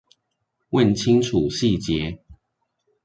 [0.71, 2.17] 問清楚細節